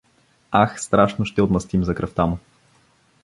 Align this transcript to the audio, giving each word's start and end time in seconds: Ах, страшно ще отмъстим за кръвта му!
Ах, 0.51 0.79
страшно 0.81 1.25
ще 1.25 1.41
отмъстим 1.41 1.83
за 1.83 1.95
кръвта 1.95 2.25
му! 2.25 2.37